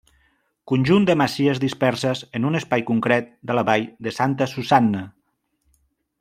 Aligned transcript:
Conjunt 0.69 1.03
de 1.09 1.15
masies 1.21 1.61
disperses 1.63 2.23
en 2.39 2.47
un 2.51 2.61
espai 2.61 2.85
concret 2.89 3.29
de 3.51 3.59
la 3.59 3.65
vall 3.69 3.87
de 4.09 4.15
Santa 4.19 4.49
Susanna. 4.55 5.05